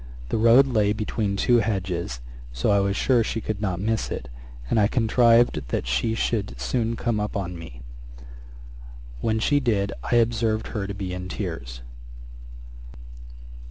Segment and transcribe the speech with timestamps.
[0.29, 4.29] The road lay between two hedges, so I was sure she could not miss it;
[4.67, 7.83] and I contrived that she should soon come up with me.
[9.19, 11.81] When she did, I observed her to be in tears.'